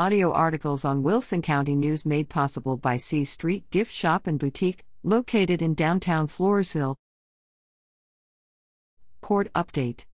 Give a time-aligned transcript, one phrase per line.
[0.00, 4.86] Audio articles on Wilson County News made possible by C Street Gift Shop and Boutique,
[5.02, 6.96] located in downtown Floresville.
[9.20, 10.06] Court Update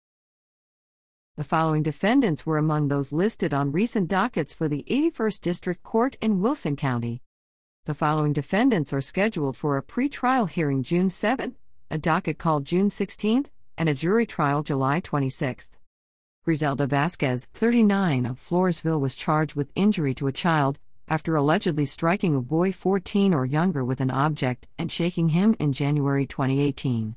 [1.37, 6.17] The following defendants were among those listed on recent dockets for the 81st District Court
[6.23, 7.21] in Wilson County.
[7.85, 11.57] The following defendants are scheduled for a pre-trial hearing June 7,
[11.91, 13.45] a docket called June 16,
[13.77, 15.69] and a jury trial July 26.
[16.45, 20.79] Griselda Vasquez, 39, of Floresville was charged with injury to a child
[21.09, 25.73] after allegedly striking a boy 14 or younger with an object and shaking him in
[25.73, 27.17] January 2018.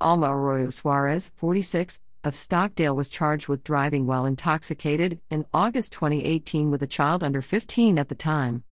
[0.00, 6.68] Alma Arroyo Suarez, 46, of Stockdale was charged with driving while intoxicated in August 2018
[6.68, 8.64] with a child under 15 at the time.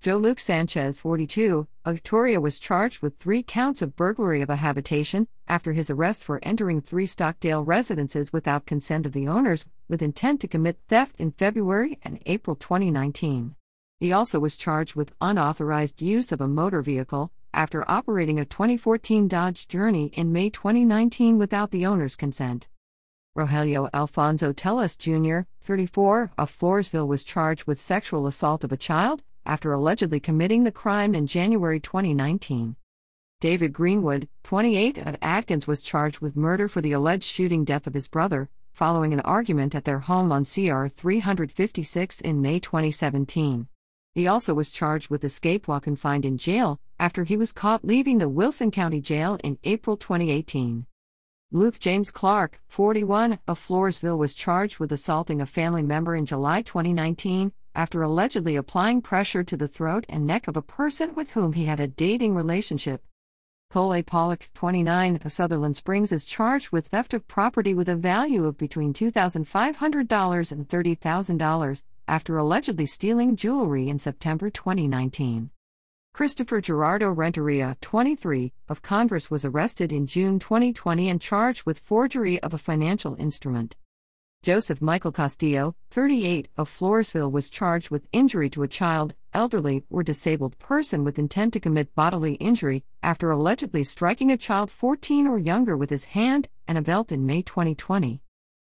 [0.00, 4.54] Joe Luke Sanchez, 42, of Victoria was charged with three counts of burglary of a
[4.54, 10.00] habitation after his arrest for entering three Stockdale residences without consent of the owners with
[10.00, 13.56] intent to commit theft in February and April 2019.
[13.98, 19.26] He also was charged with unauthorized use of a motor vehicle after operating a 2014
[19.26, 22.68] Dodge Journey in May 2019 without the owner's consent.
[23.36, 29.24] Rogelio Alfonso Tellez Jr., 34, of Floresville was charged with sexual assault of a child
[29.48, 32.76] after allegedly committing the crime in January 2019.
[33.40, 37.94] David Greenwood, 28, of Atkins was charged with murder for the alleged shooting death of
[37.94, 43.66] his brother, following an argument at their home on CR 356 in May 2017.
[44.14, 48.18] He also was charged with escape while confined in jail after he was caught leaving
[48.18, 50.84] the Wilson County Jail in April 2018.
[51.50, 56.60] Luke James Clark, 41, of Floresville was charged with assaulting a family member in July
[56.60, 61.52] 2019 after allegedly applying pressure to the throat and neck of a person with whom
[61.52, 63.04] he had a dating relationship.
[63.70, 64.02] Cole.
[64.02, 68.58] Pollock, 29, of Sutherland Springs is charged with theft of property with a value of
[68.58, 75.50] between $2,500 and $30,000 after allegedly stealing jewelry in September 2019.
[76.12, 82.42] Christopher Gerardo Renteria, 23, of Converse was arrested in June 2020 and charged with forgery
[82.42, 83.76] of a financial instrument.
[84.44, 90.04] Joseph Michael Castillo, 38, of Floresville was charged with injury to a child, elderly, or
[90.04, 95.38] disabled person with intent to commit bodily injury after allegedly striking a child 14 or
[95.38, 98.22] younger with his hand and a belt in May 2020.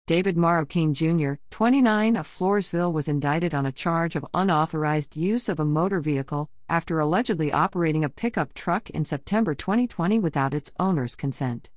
[0.07, 5.59] David Marroquin Jr., 29, of Floresville was indicted on a charge of unauthorized use of
[5.59, 11.17] a motor vehicle after allegedly operating a pickup truck in September 2020 without its owner's
[11.17, 11.69] consent.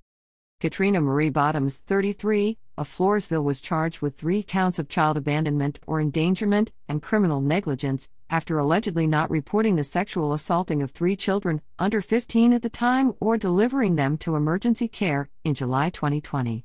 [0.62, 6.00] Katrina Marie Bottoms, 33, of Floresville was charged with three counts of child abandonment or
[6.00, 12.00] endangerment and criminal negligence after allegedly not reporting the sexual assaulting of three children under
[12.00, 16.64] 15 at the time or delivering them to emergency care in July 2020.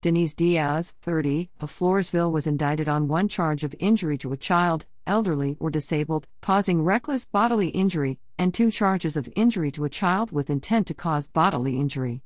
[0.00, 4.86] Denise Diaz, 30, of Floresville was indicted on one charge of injury to a child,
[5.06, 10.32] elderly, or disabled, causing reckless bodily injury, and two charges of injury to a child
[10.32, 12.22] with intent to cause bodily injury.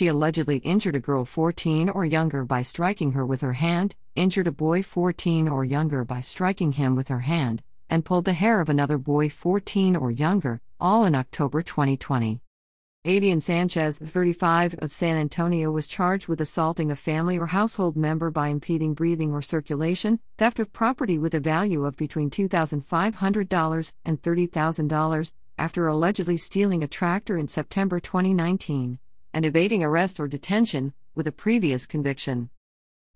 [0.00, 4.46] She allegedly injured a girl 14 or younger by striking her with her hand, injured
[4.46, 8.62] a boy 14 or younger by striking him with her hand, and pulled the hair
[8.62, 12.40] of another boy 14 or younger, all in October 2020.
[13.04, 18.30] Avian Sanchez, 35, of San Antonio was charged with assaulting a family or household member
[18.30, 24.22] by impeding breathing or circulation, theft of property with a value of between $2,500 and
[24.22, 28.98] $30,000, after allegedly stealing a tractor in September 2019
[29.32, 32.50] and evading arrest or detention, with a previous conviction.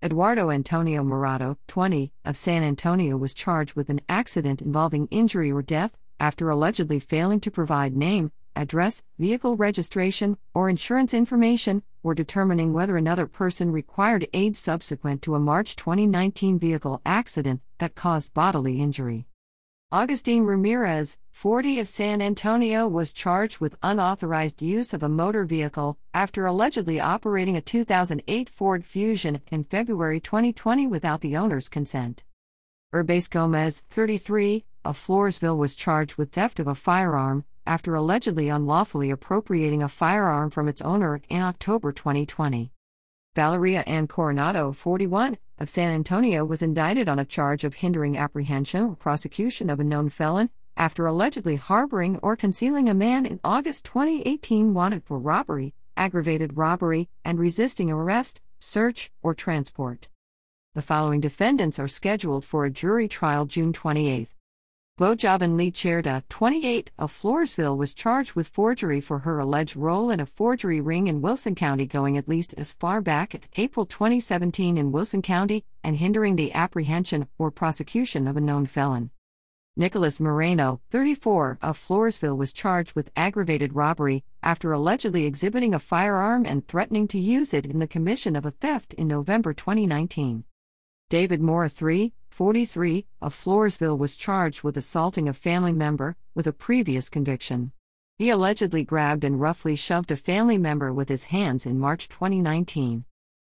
[0.03, 5.61] Eduardo Antonio Morado, 20, of San Antonio was charged with an accident involving injury or
[5.61, 12.71] death after allegedly failing to provide name, address, vehicle registration, or insurance information, or determining
[12.71, 18.81] whether another person required aid subsequent to a March 2019 vehicle accident that caused bodily
[18.81, 19.25] injury.
[19.95, 25.97] Augustine Ramirez, 40 of San Antonio, was charged with unauthorized use of a motor vehicle
[26.13, 32.25] after allegedly operating a 2008 Ford Fusion in February 2020 without the owner's consent.
[32.93, 39.09] Urbase Gomez, 33, of Floresville was charged with theft of a firearm after allegedly unlawfully
[39.09, 42.69] appropriating a firearm from its owner in October 2020.
[43.35, 48.83] Valeria Ann Coronado, 41, of San Antonio was indicted on a charge of hindering apprehension
[48.83, 53.83] or prosecution of a known felon after allegedly harboring or concealing a man in August
[53.83, 60.07] 2018 wanted for robbery, aggravated robbery, and resisting arrest, search, or transport.
[60.73, 64.29] The following defendants are scheduled for a jury trial June 28.
[64.97, 70.21] Bojavan Lee Cherda, 28, of Floresville was charged with forgery for her alleged role in
[70.21, 74.77] a forgery ring in Wilson County going at least as far back as April 2017
[74.77, 79.11] in Wilson County and hindering the apprehension or prosecution of a known felon.
[79.75, 86.45] Nicholas Moreno, 34, of Floresville was charged with aggravated robbery after allegedly exhibiting a firearm
[86.45, 90.45] and threatening to use it in the commission of a theft in November 2019.
[91.09, 96.51] David Moore, 3, 43, of Floresville was charged with assaulting a family member, with a
[96.51, 97.71] previous conviction.
[98.17, 103.05] He allegedly grabbed and roughly shoved a family member with his hands in March 2019.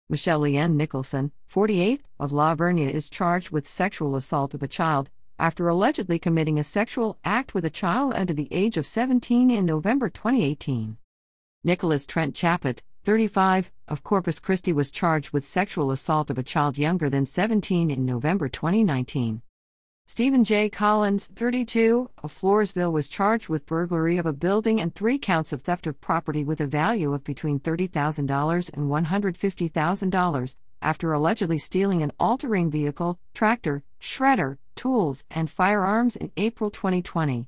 [0.09, 5.09] Michelle Leanne Nicholson, 48, of La Vernia is charged with sexual assault of a child
[5.39, 9.65] after allegedly committing a sexual act with a child under the age of 17 in
[9.65, 10.97] November 2018.
[11.63, 16.75] Nicholas Trent Chaput, 35, of Corpus Christi was charged with sexual assault of a child
[16.75, 19.43] younger than 17 in November 2019.
[20.07, 20.69] Stephen J.
[20.69, 25.61] Collins, 32, of Floresville was charged with burglary of a building and three counts of
[25.61, 32.11] theft of property with a value of between $30,000 and $150,000 after allegedly stealing an
[32.19, 37.47] all terrain vehicle, tractor, shredder, tools, and firearms in April 2020.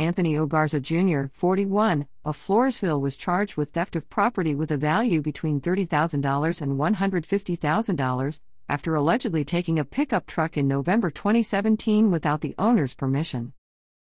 [0.00, 5.20] Anthony Ogarza Jr., 41, of Floresville was charged with theft of property with a value
[5.20, 12.54] between $30,000 and $150,000 after allegedly taking a pickup truck in November 2017 without the
[12.56, 13.52] owner's permission.